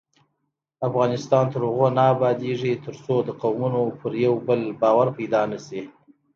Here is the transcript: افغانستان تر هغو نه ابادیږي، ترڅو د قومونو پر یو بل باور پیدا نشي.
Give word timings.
افغانستان 0.87 1.45
تر 1.53 1.61
هغو 1.67 1.87
نه 1.97 2.03
ابادیږي، 2.13 2.73
ترڅو 2.85 3.15
د 3.27 3.29
قومونو 3.41 3.81
پر 3.99 4.11
یو 4.25 4.33
بل 4.47 4.61
باور 4.81 5.07
پیدا 5.17 5.41
نشي. 5.51 5.81